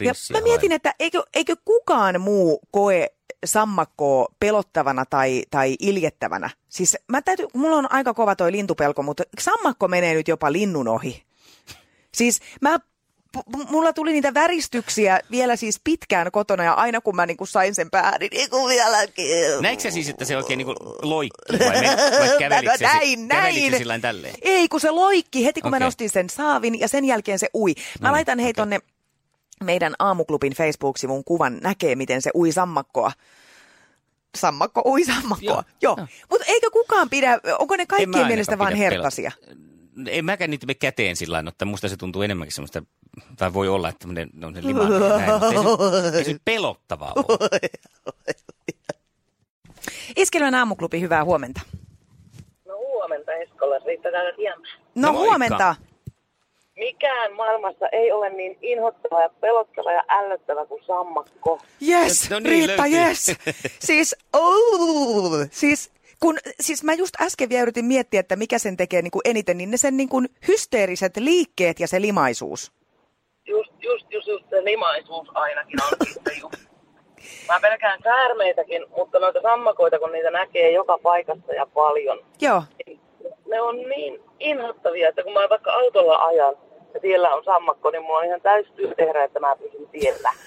Ja 0.00 0.12
mä 0.32 0.40
mietin, 0.40 0.72
että 0.72 0.94
eikö, 1.00 1.22
eikö 1.34 1.56
kukaan 1.64 2.20
muu 2.20 2.60
koe 2.70 3.10
sammakkoa 3.44 4.26
pelottavana 4.40 5.04
tai, 5.06 5.42
tai 5.50 5.76
iljettävänä. 5.80 6.50
Siis 6.68 6.96
mä 7.08 7.22
täytyy, 7.22 7.46
mulla 7.54 7.76
on 7.76 7.92
aika 7.92 8.14
kova 8.14 8.36
toi 8.36 8.52
lintupelko, 8.52 9.02
mutta 9.02 9.22
sammakko 9.40 9.88
menee 9.88 10.14
nyt 10.14 10.28
jopa 10.28 10.52
linnun 10.52 10.88
ohi. 10.88 11.22
Siis 12.14 12.40
mä, 12.60 12.78
mulla 13.68 13.92
tuli 13.92 14.12
niitä 14.12 14.34
väristyksiä 14.34 15.20
vielä 15.30 15.56
siis 15.56 15.80
pitkään 15.84 16.30
kotona 16.30 16.64
ja 16.64 16.72
aina 16.72 17.00
kun 17.00 17.16
mä 17.16 17.26
niinku 17.26 17.46
sain 17.46 17.74
sen 17.74 17.90
päähän, 17.90 18.20
niin 18.20 18.30
niinku 18.32 18.68
vieläkin. 18.68 19.26
Näikö 19.60 19.82
sä 19.82 19.90
siis, 19.90 20.08
että 20.08 20.24
se 20.24 20.36
oikein 20.36 20.58
niin 20.58 20.68
loikki 21.02 21.58
vai, 21.58 21.80
me, 21.80 21.96
vai 22.18 22.28
kävelikö 22.38 22.72
näin, 22.80 23.20
se 23.20 23.26
näin. 23.26 23.78
sillä 23.78 23.98
tälleen? 23.98 24.34
Ei, 24.42 24.68
kun 24.68 24.80
se 24.80 24.90
loikki 24.90 25.44
heti, 25.44 25.60
kun 25.60 25.68
okay. 25.68 25.80
mä 25.80 25.84
nostin 25.84 26.10
sen 26.10 26.30
saavin 26.30 26.80
ja 26.80 26.88
sen 26.88 27.04
jälkeen 27.04 27.38
se 27.38 27.48
ui. 27.54 27.74
Mä 27.76 27.82
No 28.00 28.08
niin, 28.08 28.12
laitan 28.12 28.38
hei 28.38 28.50
okei. 28.50 28.54
tonne 28.54 28.80
meidän 29.64 29.94
aamuklubin 29.98 30.52
Facebook-sivun 30.52 31.24
kuvan 31.24 31.58
näkee, 31.62 31.96
miten 31.96 32.22
se 32.22 32.30
ui 32.34 32.52
sammakkoa. 32.52 33.12
Sammakko 34.36 34.82
ui 34.86 35.04
sammakkoa. 35.04 35.64
Joo. 35.82 35.96
Joo. 35.98 36.06
Mutta 36.30 36.44
eikö 36.48 36.70
kukaan 36.70 37.10
pidä, 37.10 37.40
onko 37.58 37.76
ne 37.76 37.86
kaikkien 37.86 38.26
mielestä 38.26 38.58
vaan 38.58 38.74
herttaisia? 38.74 39.32
pelot- 39.46 39.54
En 40.08 40.24
mäkään 40.24 40.50
niitä 40.50 40.66
me 40.66 40.74
käteen 40.74 41.16
sillä 41.16 41.32
lailla, 41.34 41.48
mutta 41.50 41.64
musta 41.64 41.88
se 41.88 41.96
tuntuu 41.96 42.22
enemmänkin 42.22 42.52
semmoista, 42.54 42.82
tai 43.36 43.52
voi 43.54 43.68
olla, 43.68 43.88
että 43.88 44.08
ne, 44.08 44.26
ne 44.32 44.46
on 44.46 44.54
se 44.54 44.62
limainen 44.66 45.00
näin, 45.00 45.32
mutta 45.32 45.46
ei 45.46 46.12
se, 46.12 46.18
ei 46.18 46.24
se 46.24 46.36
pelottavaa 46.44 47.12
ole. 47.16 47.48
Iskelmän 50.16 50.54
aamuklubi, 50.54 51.00
hyvää 51.00 51.24
huomenta. 51.24 51.60
No 52.66 52.76
huomenta 52.76 53.32
Eskola, 53.32 53.78
Riitta 53.86 54.08
täällä. 54.10 54.30
No, 54.30 54.62
No 54.94 55.12
moikka. 55.12 55.28
huomenta. 55.28 55.76
Mikään 56.76 57.32
maailmassa 57.32 57.88
ei 57.88 58.12
ole 58.12 58.30
niin 58.30 58.58
inhottava 58.62 59.20
ja 59.22 59.30
pelottava 59.40 59.92
ja 59.92 60.04
ällöttävä 60.08 60.66
kuin 60.66 60.84
sammakko. 60.84 61.60
Yes, 61.88 62.30
No 62.30 62.38
niin, 62.38 62.68
Riitta, 62.68 62.86
yes. 62.86 63.26
Siis, 63.88 64.16
oh, 64.32 65.32
siis, 65.50 65.92
kun, 66.20 66.38
siis 66.60 66.84
mä 66.84 66.92
just 66.92 67.20
äsken 67.20 67.48
vielä 67.48 67.62
yritin 67.62 67.84
miettiä, 67.84 68.20
että 68.20 68.36
mikä 68.36 68.58
sen 68.58 68.76
tekee 68.76 69.02
niin 69.02 69.10
kuin 69.10 69.22
eniten, 69.24 69.58
niin 69.58 69.70
ne 69.70 69.76
sen 69.76 69.96
niin 69.96 70.08
kuin 70.08 70.28
hysteeriset 70.48 71.16
liikkeet 71.16 71.80
ja 71.80 71.88
se 71.88 72.00
limaisuus. 72.00 72.72
Just, 73.46 73.72
just, 73.82 74.06
just, 74.10 74.26
just 74.26 74.50
se 74.50 74.64
limaisuus 74.64 75.28
ainakin 75.34 75.82
on 75.82 76.06
sitten 76.08 76.34
just. 76.40 76.64
Mä 77.48 77.60
pelkään 77.60 78.02
käärmeitäkin, 78.02 78.86
mutta 78.96 79.18
noita 79.18 79.40
sammakoita, 79.42 79.98
kun 79.98 80.12
niitä 80.12 80.30
näkee 80.30 80.70
joka 80.70 80.98
paikassa 81.02 81.52
ja 81.52 81.66
paljon, 81.66 82.18
Joo. 82.40 82.62
niin 82.86 83.00
ne 83.50 83.60
on 83.60 83.76
niin 83.76 84.20
inhottavia, 84.40 85.08
että 85.08 85.22
kun 85.22 85.32
mä 85.32 85.48
vaikka 85.50 85.72
autolla 85.72 86.16
ajan 86.16 86.54
ja 86.94 87.00
tiellä 87.00 87.34
on 87.34 87.44
sammakko, 87.44 87.90
niin 87.90 88.02
mulla 88.02 88.18
on 88.18 88.24
ihan 88.24 88.40
täysi 88.40 88.70
työ 88.76 88.94
tehdä, 88.94 89.24
että 89.24 89.40
mä 89.40 89.56
pysyn 89.56 89.88
tiellä. 89.92 90.30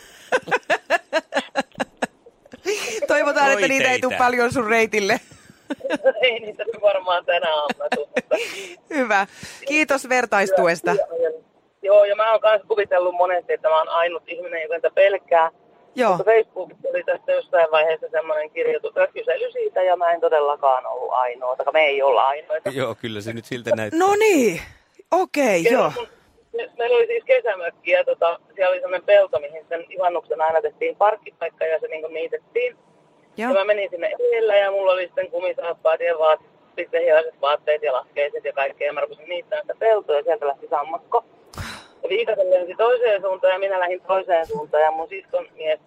Toivotaan, 3.08 3.46
Voi 3.46 3.54
että 3.54 3.68
niitä 3.68 3.92
ei 3.92 4.00
tule 4.00 4.12
teitä. 4.12 4.24
paljon 4.24 4.54
sun 4.54 4.68
reitille. 4.68 5.20
ei 6.22 6.40
niitä 6.40 6.64
nyt 6.64 6.82
varmaan 6.82 7.26
tänä 7.26 7.56
aamuna 7.56 7.86
tule, 7.96 8.08
mutta 8.16 8.36
Hyvä. 8.90 9.28
Kiitos 9.68 10.10
vertaistuesta. 10.10 10.96
Joo, 11.82 12.06
ja 12.06 12.16
mä 12.16 12.32
oon 12.32 12.40
myös 12.44 12.62
kuvitellut 12.68 13.16
monesti, 13.16 13.54
että 13.54 13.70
mä 13.70 13.78
oon 13.78 13.90
ainut 13.90 14.24
ihminen, 14.28 14.62
joka 14.62 14.74
niitä 14.74 14.92
pelkää. 14.96 15.52
Joo. 15.96 16.18
Mutta 16.18 16.32
Facebookissa 16.32 16.88
oli 16.90 17.04
tästä 17.04 17.32
jossain 17.32 17.72
vaiheessa 17.72 18.08
semmoinen 18.12 18.50
kirjoitus, 18.50 18.94
kysely 19.14 19.52
siitä, 19.52 19.84
ja 19.84 19.98
mä 19.98 20.12
en 20.12 20.22
todellakaan 20.22 20.86
ollut 20.86 21.12
ainoa, 21.12 21.56
tai 21.56 21.74
me 21.74 21.86
ei 21.86 22.02
olla 22.02 22.28
ainoita. 22.28 22.70
Joo, 22.70 22.96
kyllä 22.96 23.22
se 23.22 23.34
nyt 23.34 23.46
siltä 23.46 23.76
näyttää. 23.76 24.00
No 24.00 24.16
niin. 24.16 24.62
Okei, 25.12 25.62
okay, 25.62 25.74
joo. 25.74 25.92
Kerran 25.96 26.17
me- 26.58 26.70
Meillä 26.78 26.98
oli 26.98 27.08
siis 27.08 27.24
kesämökki, 27.24 27.92
ja 27.92 28.04
tota, 28.04 28.40
siellä 28.56 28.72
oli 28.72 28.80
semmoinen 28.82 29.06
pelto, 29.06 29.40
mihin 29.40 29.66
sen 29.70 29.86
juhannuksen 29.90 30.42
aina 30.42 30.62
tehtiin 30.62 30.96
parkkipaikka, 30.96 31.66
ja 31.66 31.80
se 31.80 31.88
niin 31.88 32.14
niitettiin. 32.14 32.78
Joo. 33.38 33.50
Ja 33.50 33.54
mä 33.60 33.64
menin 33.66 33.90
sinne 33.90 34.12
edellä, 34.20 34.56
ja 34.56 34.72
mulla 34.72 34.92
oli 34.92 35.06
sitten 35.06 35.32
kumisaappaat 35.32 36.00
ja 36.00 36.20
vaat, 36.20 36.40
sitten 36.78 37.02
hieroiset 37.02 37.42
vaatteet 37.42 37.82
ja 37.84 37.94
laskeiset 37.94 38.46
ja 38.46 38.54
kaikkea. 38.54 38.88
Ja 38.88 38.94
mä 38.94 39.02
rupesin 39.02 39.30
niittämään 39.30 39.64
sitä 39.64 39.76
peltoa, 39.80 40.16
ja 40.16 40.24
sieltä 40.24 40.48
lähti 40.48 40.68
sammakko. 40.68 41.24
Ja 42.04 42.10
viikasen 42.10 42.50
lensi 42.52 42.76
toiseen 42.76 43.22
suuntaan, 43.22 43.54
ja 43.54 43.60
minä 43.60 43.80
lähdin 43.80 44.02
toiseen 44.02 44.48
suuntaan, 44.48 44.84
ja 44.84 44.92
mun 44.92 45.10
siskon 45.10 45.48
mies 45.56 45.80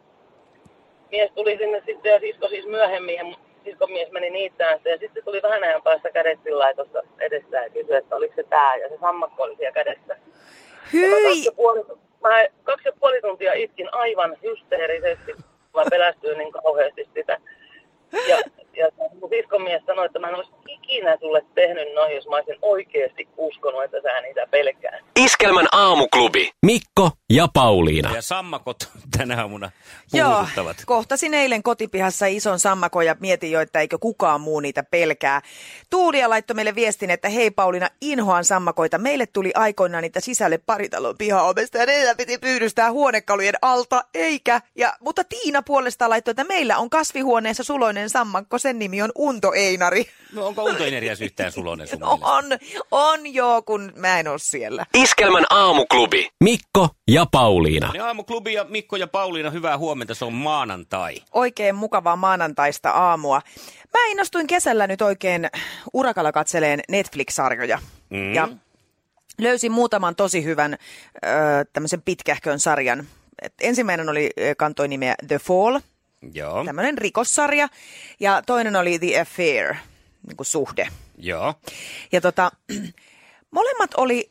mies 1.10 1.30
tuli 1.34 1.56
sinne 1.56 1.82
sitten 1.86 2.12
ja 2.12 2.20
sisko 2.20 2.48
siis 2.48 2.66
myöhemmin 2.66 3.14
ja 3.14 3.24
mun 3.60 3.72
siskon 3.72 3.92
mies 3.92 4.10
meni 4.10 4.30
niittämään 4.30 4.78
sitä 4.78 4.90
ja 4.90 4.98
sitten 4.98 5.24
tuli 5.24 5.42
vähän 5.42 5.62
ajan 5.62 5.82
päästä 5.82 6.10
kädet 6.10 6.38
sillä 6.44 6.74
tuossa 6.74 7.02
edessä 7.18 7.56
ja 7.56 7.70
kysyi, 7.70 7.96
että 7.96 8.16
oliko 8.16 8.34
se 8.34 8.42
tää 8.42 8.76
ja 8.76 8.88
se 8.88 8.98
sammakko 9.00 9.42
oli 9.42 9.56
siellä 9.56 9.72
kädessä. 9.72 10.16
Ja 10.92 11.08
mä, 11.08 11.16
kaksi, 11.16 11.38
Hyi. 11.38 11.44
ja 11.44 11.52
puoli, 11.52 11.84
mä 12.22 12.46
kaksi 12.62 12.88
ja 12.88 12.92
puoli 13.00 13.20
tuntia 13.20 13.52
itkin 13.52 13.88
aivan 13.94 14.36
hysteerisesti, 14.42 15.32
mä 15.74 15.82
pelästyin 15.90 16.38
niin 16.38 16.52
kauheasti 16.52 17.08
sitä. 17.14 17.38
Ja, 18.28 18.38
ja 18.76 18.88
mun 19.20 19.30
siskon 19.30 19.62
mies 19.62 19.82
sanoi, 19.86 20.06
että 20.06 20.18
mä 20.18 20.28
en 20.28 20.34
olisi 20.34 20.52
ikinä 20.82 21.16
sulle 21.20 21.44
tehnyt 21.54 21.94
noin, 21.94 22.14
jos 22.14 22.28
mä 22.28 22.36
olisin 22.36 22.56
oikeasti 22.62 23.28
uskonut, 23.36 23.84
että 23.84 23.96
sä 24.02 24.20
niitä 24.20 24.46
pelkää. 24.50 24.98
Iskelmän 25.16 25.66
aamuklubi. 25.72 26.50
Mikko 26.66 27.10
ja 27.30 27.48
Pauliina. 27.54 28.14
Ja 28.14 28.22
sammakot 28.22 28.76
tänä 29.16 29.40
aamuna 29.40 29.70
Joo, 30.12 30.46
kohtasin 30.86 31.34
eilen 31.34 31.62
kotipihassa 31.62 32.26
ison 32.26 32.58
sammakon 32.58 33.06
ja 33.06 33.16
mietin 33.20 33.50
jo, 33.50 33.60
että 33.60 33.80
eikö 33.80 33.98
kukaan 33.98 34.40
muu 34.40 34.60
niitä 34.60 34.82
pelkää. 34.82 35.42
Tuulia 35.90 36.30
laittoi 36.30 36.54
meille 36.54 36.74
viestin, 36.74 37.10
että 37.10 37.28
hei 37.28 37.50
Pauliina, 37.50 37.88
inhoan 38.00 38.44
sammakoita. 38.44 38.98
Meille 38.98 39.26
tuli 39.26 39.52
aikoinaan 39.54 40.02
niitä 40.02 40.20
sisälle 40.20 40.58
paritalon 40.58 41.18
pihaovesta 41.18 41.78
ja 41.78 41.86
niitä 41.86 42.14
piti 42.14 42.38
pyydystää 42.38 42.92
huonekalujen 42.92 43.54
alta, 43.62 44.04
eikä. 44.14 44.60
Ja, 44.74 44.96
mutta 45.00 45.24
Tiina 45.24 45.62
puolestaan 45.62 46.10
laittoi, 46.10 46.32
että 46.32 46.44
meillä 46.44 46.78
on 46.78 46.90
kasvihuoneessa 46.90 47.64
suloinen 47.64 48.10
sammakko, 48.10 48.58
sen 48.58 48.78
nimi 48.78 49.02
on 49.02 49.12
Unto 49.18 49.52
Einari. 49.52 50.04
No 50.32 50.46
onko 50.46 50.64
untoinerias 50.70 51.20
yhtään 51.20 51.52
sulonen 51.52 51.88
sun 51.88 51.98
No 52.00 52.16
mielestä? 52.16 52.26
on, 52.32 52.44
on 52.90 53.34
joo, 53.34 53.62
kun 53.62 53.92
mä 53.96 54.20
en 54.20 54.28
ole 54.28 54.38
siellä. 54.38 54.86
Iskelmän 54.94 55.44
aamuklubi. 55.50 56.28
Mikko 56.44 56.88
ja 57.08 57.26
Pauliina. 57.32 57.90
Ne 57.94 58.00
aamuklubi 58.00 58.52
ja 58.54 58.64
Mikko 58.64 58.96
ja 58.96 59.06
Pauliina, 59.06 59.50
hyvää 59.50 59.78
huomenta, 59.78 60.14
se 60.14 60.24
on 60.24 60.32
maanantai. 60.32 61.14
Oikein 61.32 61.74
mukavaa 61.74 62.16
maanantaista 62.16 62.90
aamua. 62.90 63.40
Mä 63.98 64.06
innostuin 64.10 64.46
kesällä 64.46 64.86
nyt 64.86 65.02
oikein 65.02 65.48
urakalla 65.92 66.32
katseleen 66.32 66.80
Netflix-sarjoja. 66.88 67.78
Mm. 68.10 68.34
Ja 68.34 68.48
löysin 69.38 69.72
muutaman 69.72 70.16
tosi 70.16 70.44
hyvän 70.44 70.72
ö, 70.74 71.28
tämmöisen 71.72 72.02
pitkähkön 72.02 72.60
sarjan. 72.60 73.06
Et 73.42 73.54
ensimmäinen 73.60 74.08
oli, 74.08 74.30
kantoi 74.56 74.88
nimeä 74.88 75.14
The 75.28 75.38
Fall, 75.38 75.78
Joo, 76.32 76.64
tämmöinen 76.64 76.98
rikossarja. 76.98 77.68
Ja 78.20 78.42
toinen 78.46 78.76
oli 78.76 78.98
The 78.98 79.20
Affair, 79.20 79.74
niin 80.26 80.36
kuin 80.36 80.46
suhde. 80.46 80.88
joo. 81.18 81.54
Ja 82.12 82.20
tota, 82.20 82.52
molemmat 83.50 83.90
oli 83.96 84.30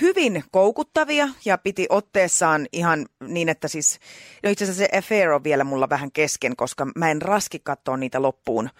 hyvin 0.00 0.44
koukuttavia 0.50 1.28
ja 1.44 1.58
piti 1.58 1.86
otteessaan 1.88 2.66
ihan 2.72 3.06
niin, 3.20 3.48
että 3.48 3.68
siis, 3.68 3.98
no 4.42 4.50
itse 4.50 4.64
asiassa 4.64 4.84
se 4.84 4.98
Affair 4.98 5.30
on 5.30 5.44
vielä 5.44 5.64
mulla 5.64 5.88
vähän 5.88 6.12
kesken, 6.12 6.56
koska 6.56 6.86
mä 6.96 7.10
en 7.10 7.22
raski 7.22 7.58
katsoa 7.58 7.96
niitä 7.96 8.22
loppuun. 8.22 8.70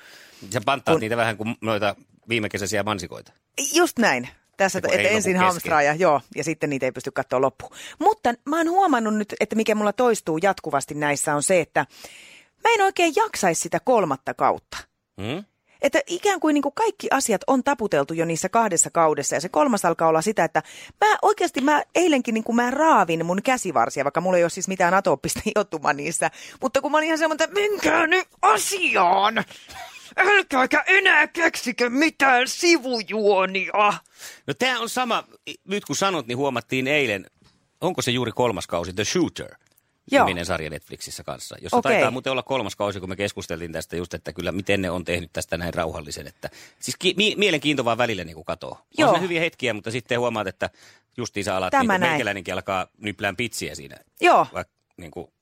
Sä 0.50 0.61
panttaat 0.64 0.95
Kun- 0.95 1.00
niitä 1.00 1.16
vähän 1.16 1.37
kuin 1.37 1.57
noita 1.61 1.97
viime 2.28 2.49
kesäisiä 2.49 2.83
mansikoita. 2.83 3.33
Just 3.75 3.99
näin. 3.99 4.28
Tässä, 4.57 4.78
että 4.78 4.88
lopu 4.88 4.99
ensin 5.00 5.14
kesken. 5.14 5.37
hamstraa 5.37 5.83
ja 5.83 5.95
joo, 5.95 6.21
ja 6.37 6.45
sitten 6.45 6.71
niitä 6.71 6.87
ei 6.87 6.92
pysty 6.92 7.11
katsoa 7.11 7.40
loppuun. 7.40 7.73
Mutta 7.99 8.35
mä 8.45 8.57
oon 8.57 8.71
huomannut 8.71 9.14
nyt, 9.16 9.35
että 9.40 9.57
mikä 9.57 9.75
mulla 9.75 9.92
toistuu 9.92 10.38
jatkuvasti 10.42 10.95
näissä 10.95 11.35
on 11.35 11.42
se, 11.42 11.61
että 11.61 11.87
mä 12.64 12.75
en 12.75 12.80
oikein 12.83 13.12
jaksaisi 13.16 13.61
sitä 13.61 13.80
kolmatta 13.85 14.35
kautta. 14.35 14.76
Hmm? 15.23 15.45
Että 15.83 16.01
ikään 16.07 16.41
kuin, 16.41 16.55
niin 16.55 16.63
kuin 16.63 16.75
kaikki 16.75 17.09
asiat 17.11 17.41
on 17.47 17.65
taputeltu 17.65 18.15
jo 18.15 18.25
niissä 18.25 18.49
kahdessa 18.49 18.91
kaudessa 18.91 19.37
ja 19.37 19.41
se 19.41 19.49
kolmas 19.49 19.85
alkaa 19.85 20.09
olla 20.09 20.23
sitä, 20.23 20.45
että 20.45 20.63
mä 21.07 21.17
oikeasti 21.23 21.61
mä 21.61 21.83
eilenkin 21.95 22.35
niin 22.35 22.45
kuin 22.45 22.57
mä 22.57 22.71
raavin 22.71 23.27
mun 23.27 23.43
käsivarsia, 23.43 24.05
vaikka 24.05 24.21
mulla 24.21 24.37
ei 24.37 24.45
ole 24.45 24.51
siis 24.51 24.69
mitään 24.69 24.95
atooppista 24.95 25.41
hiotuma 25.55 25.93
niissä. 25.93 26.31
Mutta 26.61 26.81
kun 26.81 26.91
mä 26.91 26.97
olin 26.97 27.07
ihan 27.07 27.19
semmoinen, 27.19 27.45
että 27.45 27.61
menkää 27.61 28.07
nyt 28.07 28.29
asiaan! 28.43 29.45
Älkääkä 30.17 30.85
enää 30.87 31.27
keksikö 31.27 31.91
mitään 31.91 32.49
sivujuonia! 32.49 33.93
No 34.47 34.55
tämä 34.55 34.81
on 34.81 34.89
sama, 34.89 35.25
nyt 35.65 35.85
kun 35.85 35.97
sanot, 35.97 36.27
niin 36.27 36.39
huomattiin 36.39 36.87
eilen, 36.87 37.27
onko 37.81 38.03
se 38.03 38.11
juuri 38.11 38.33
kolmas 38.33 38.67
kausi, 38.67 38.93
The 38.93 39.05
Shooter, 39.05 39.55
Joo. 40.11 40.25
niminen 40.25 40.47
sarja 40.47 40.71
Netflixissä 40.71 41.25
kanssa, 41.25 41.57
jossa 41.62 41.77
Okei. 41.77 41.93
taitaa 41.93 42.11
muuten 42.11 42.33
olla 42.33 42.43
kolmas 42.43 42.77
kausi, 42.77 43.00
kun 43.00 43.09
me 43.09 43.17
keskusteltiin 43.17 43.73
tästä 43.73 43.97
just, 43.97 44.15
että 44.15 44.33
kyllä 44.33 44.53
miten 44.53 44.83
ne 44.83 44.91
on 44.91 45.05
tehnyt 45.05 45.33
tästä 45.33 45.59
näin 45.59 45.75
rauhallisen, 45.75 46.27
että 46.27 46.50
siis 46.81 46.97
ki- 46.99 47.15
mi- 47.17 47.35
mielenkiintoa 47.37 47.99
välillä 47.99 48.25
niin. 48.25 48.37
On 48.69 48.77
Joo. 48.99 49.09
siinä 49.09 49.23
hyviä 49.23 49.41
hetkiä, 49.41 49.75
mutta 49.75 49.91
sitten 49.91 50.21
huomaat, 50.21 50.47
että 50.47 50.71
justiinsa 51.17 51.57
alat, 51.57 51.71
Tämä 51.71 51.99
niin 51.99 52.45
kuin 52.45 52.55
alkaa 52.55 52.87
nyplään 52.99 53.37
pitsiä 53.37 53.75
siinä, 53.75 53.97
Joo. 54.21 54.47
vaikka 54.53 54.75
niin 54.97 55.11
kuin, 55.11 55.33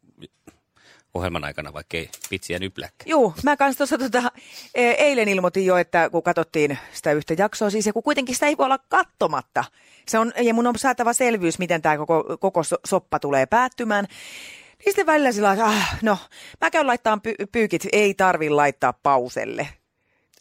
ohjelman 1.16 1.44
aikana, 1.44 1.73
vaikka 1.73 1.96
ei 1.96 2.11
pitsiä 2.30 2.58
nyplääkään. 2.58 3.08
Juu, 3.11 3.35
mä 3.42 3.56
kanssa 3.56 3.78
tuossa 3.78 3.99
tota, 3.99 4.32
e, 4.75 4.90
eilen 4.90 5.28
ilmoitin 5.28 5.66
jo, 5.66 5.76
että 5.76 6.11
kun 6.11 6.23
katsottiin 6.23 6.78
sitä 6.92 7.12
yhtä 7.12 7.35
jaksoa, 7.38 7.70
siis 7.70 7.87
ja 7.87 7.92
kun 7.92 8.02
kuitenkin 8.02 8.35
sitä 8.35 8.46
ei 8.46 8.56
voi 8.56 8.64
olla 8.64 8.78
kattomatta. 8.78 9.64
Se 10.08 10.18
on, 10.18 10.32
ja 10.42 10.54
mun 10.54 10.66
on 10.66 10.78
saatava 10.78 11.12
selvyys, 11.12 11.58
miten 11.58 11.82
tämä 11.82 11.96
koko, 11.96 12.37
koko 12.40 12.62
so- 12.62 12.80
soppa 12.87 13.18
tulee 13.18 13.46
päättymään. 13.46 14.04
Niin 14.04 14.85
sitten 14.92 15.06
välillä 15.06 15.32
sillä 15.32 15.50
ah, 15.50 15.99
no, 16.02 16.18
mä 16.61 16.70
käyn 16.70 16.87
laittaa 16.87 17.18
py- 17.28 17.46
pyykit, 17.52 17.87
ei 17.92 18.14
tarvi 18.14 18.50
laittaa 18.50 18.92
pauselle. 18.92 19.68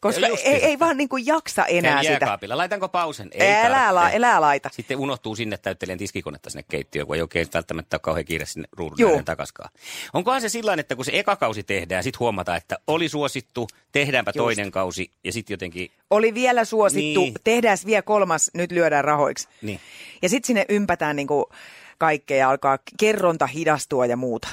Koska 0.00 0.26
ei, 0.26 0.64
ei 0.64 0.78
vaan 0.78 0.96
niin 0.96 1.08
kuin 1.08 1.26
jaksa 1.26 1.64
enää 1.66 2.02
Käyn 2.02 2.14
sitä. 2.14 2.38
Laitanko 2.56 2.88
pausen? 2.88 3.28
Ei 3.32 3.54
Älä, 3.54 3.94
la, 3.94 4.10
älä 4.14 4.40
laita. 4.40 4.70
Sitten 4.72 4.96
unohtuu 4.96 5.36
sinne 5.36 5.58
täyttelen 5.58 5.98
tiskikonetta 5.98 6.50
sinne 6.50 6.64
keittiöön, 6.68 7.06
kun 7.06 7.16
ei 7.16 7.22
oikein 7.22 7.46
välttämättä 7.54 7.94
ole 7.94 8.00
kauhean 8.00 8.24
kiire 8.24 8.46
sinne 8.46 8.68
ruudun 8.72 9.24
takaskaan. 9.24 9.70
Onkohan 10.12 10.40
se 10.40 10.48
sillä 10.48 10.76
että 10.78 10.96
kun 10.96 11.04
se 11.04 11.10
eka 11.14 11.36
kausi 11.36 11.62
tehdään, 11.62 12.02
sitten 12.02 12.20
huomataan, 12.20 12.58
että 12.58 12.78
oli 12.86 13.08
suosittu, 13.08 13.68
tehdäänpä 13.92 14.28
Just. 14.30 14.36
toinen 14.44 14.70
kausi 14.70 15.10
ja 15.24 15.32
sitten 15.32 15.54
jotenkin, 15.54 15.90
Oli 16.10 16.34
vielä 16.34 16.64
suosittu, 16.64 17.20
Niin. 17.20 17.32
niin. 17.32 17.34
tehdään 17.44 17.78
vielä 17.86 18.02
kolmas, 18.02 18.50
nyt 18.54 18.72
lyödään 18.72 19.04
rahoiksi. 19.04 19.48
niin. 19.62 19.80
Ja 20.22 20.28
sitten 20.28 20.46
sinne 20.46 20.64
ympätään 20.68 21.16
niinku 21.16 21.50
kaikkea 21.98 22.36
ja 22.36 22.50
alkaa 22.50 22.78
kerronta 23.00 23.46
hidastua 23.46 24.06
ja 24.06 24.16
muuta. 24.16 24.48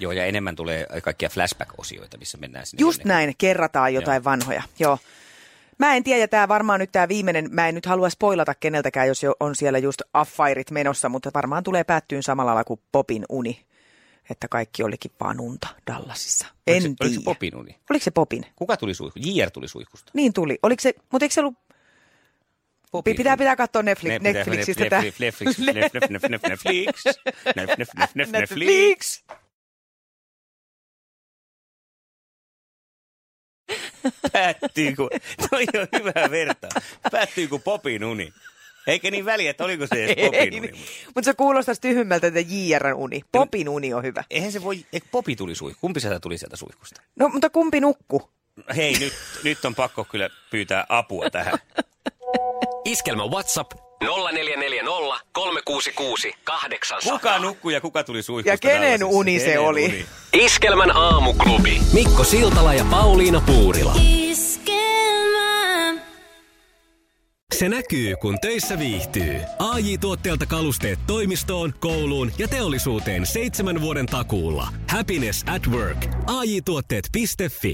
Joo, 0.00 0.12
ja 0.12 0.24
enemmän 0.26 0.56
tulee 0.56 0.86
kaikkia 1.02 1.28
flashback-osioita, 1.28 2.18
missä 2.18 2.38
mennään 2.38 2.66
sinne. 2.66 2.80
Just 2.80 2.98
jonnekin. 2.98 3.08
näin, 3.08 3.34
kerrataan 3.38 3.94
jotain 3.94 4.16
Joo. 4.20 4.24
vanhoja. 4.24 4.62
Joo. 4.78 4.98
Mä 5.78 5.94
en 5.94 6.04
tiedä, 6.04 6.28
tämä 6.28 6.48
varmaan 6.48 6.80
nyt 6.80 6.92
tämä 6.92 7.08
viimeinen, 7.08 7.48
mä 7.50 7.68
en 7.68 7.74
nyt 7.74 7.86
halua 7.86 8.10
spoilata 8.10 8.54
keneltäkään, 8.54 9.08
jos 9.08 9.22
jo 9.22 9.34
on 9.40 9.56
siellä 9.56 9.78
just 9.78 10.02
affairit 10.14 10.70
menossa, 10.70 11.08
mutta 11.08 11.30
varmaan 11.34 11.62
tulee 11.64 11.84
päättyyn 11.84 12.22
samalla 12.22 12.50
lailla 12.50 12.64
kuin 12.64 12.80
Popin 12.92 13.24
uni. 13.28 13.64
Että 14.30 14.48
kaikki 14.48 14.82
olikin 14.82 15.10
vaan 15.20 15.40
unta 15.40 15.68
Dallasissa. 15.86 16.46
En 16.66 16.74
Oliko 16.74 16.80
se, 16.82 16.88
tiedä. 16.88 16.96
oliko 17.04 17.20
se 17.20 17.24
Popin 17.24 17.56
uni? 17.56 17.78
Oliko 17.90 18.04
se 18.04 18.10
Popin? 18.10 18.46
Kuka 18.56 18.76
tuli 18.76 18.94
suihku? 18.94 19.18
JR 19.22 19.50
tuli 19.50 19.68
suihkusta. 19.68 20.10
Niin 20.14 20.32
tuli. 20.32 20.58
Oliko 20.62 20.80
se, 20.80 20.94
mutta 21.12 21.24
eikö 21.24 21.32
se 21.34 21.40
ollut, 21.40 21.54
Popin 22.92 23.16
pitää, 23.16 23.36
pitää 23.36 23.56
katsoa 23.56 23.82
Netflix, 23.82 24.12
Ne- 24.22 24.32
Netflixistä 24.32 24.84
Netflix, 24.84 24.90
tämä. 24.90 25.02
Netflix, 25.02 25.58
Netflix, 25.58 26.22
Netflix, 26.28 26.42
Netflix, 26.48 27.04
Netflix, 27.56 27.88
Netflix, 27.94 28.14
Netflix. 28.14 28.32
Netflix. 28.32 29.24
Päättyy 34.32 34.96
kuin, 34.96 35.10
toi 35.50 35.64
on 35.80 35.88
hyvä 35.98 36.30
verta. 36.30 36.68
Päättyy 37.10 37.48
kuin 37.48 37.62
Popin 37.62 38.04
uni. 38.04 38.32
Eikä 38.86 39.10
niin 39.10 39.24
väliä, 39.24 39.50
että 39.50 39.64
oliko 39.64 39.86
se 39.86 40.04
edes 40.04 40.24
Popin 40.26 40.54
uni. 40.54 40.70
Mutta 41.14 41.22
se 41.22 41.34
kuulostaisi 41.34 41.80
tyhmältä, 41.80 42.26
että 42.26 42.40
JRn 42.40 42.94
uni. 42.94 43.20
Popin 43.32 43.68
uni 43.68 43.94
on 43.94 44.02
hyvä. 44.02 44.24
Eihän 44.30 44.52
se 44.52 44.62
voi, 44.62 44.84
eikö 44.92 45.06
Popi 45.10 45.36
tuli 45.36 45.54
suihku? 45.54 45.80
Kumpi 45.80 46.00
sieltä 46.00 46.20
tuli 46.20 46.38
sieltä 46.38 46.56
suihkusta? 46.56 47.02
No, 47.16 47.28
mutta 47.28 47.50
kumpi 47.50 47.80
nukku? 47.80 48.30
Hei, 48.76 48.98
nyt, 48.98 49.12
nyt 49.44 49.64
on 49.64 49.74
pakko 49.74 50.04
kyllä 50.04 50.30
pyytää 50.50 50.86
apua 50.88 51.30
tähän. 51.30 51.58
Iskelmä 52.84 53.26
WhatsApp 53.26 53.72
0440 54.04 55.20
366 55.32 56.32
800. 56.44 57.12
Kuka 57.18 57.38
nukkui 57.38 57.72
ja 57.74 57.80
kuka 57.80 58.04
tuli 58.04 58.22
suihkusta 58.22 58.52
Ja 58.54 58.58
kenen 58.58 59.04
uni 59.04 59.38
se 59.38 59.44
Kenen 59.44 59.60
oli? 59.60 59.84
uni? 59.84 60.06
Iskelmän 60.32 60.96
aamuklubi. 60.96 61.80
Mikko 61.92 62.24
Siltala 62.24 62.74
ja 62.74 62.84
Pauliina 62.90 63.40
Puurila. 63.46 63.94
Iskelmä. 64.02 64.80
Se 67.54 67.68
näkyy, 67.68 68.16
kun 68.16 68.38
töissä 68.40 68.78
viihtyy. 68.78 69.40
ai 69.58 69.98
tuotteelta 70.00 70.46
kalusteet 70.46 70.98
toimistoon, 71.06 71.74
kouluun 71.80 72.32
ja 72.38 72.48
teollisuuteen 72.48 73.26
seitsemän 73.26 73.80
vuoden 73.80 74.06
takuulla. 74.06 74.68
Happiness 74.90 75.44
at 75.54 75.66
work. 75.66 76.06
AJ-tuotteet.fi 76.26 77.68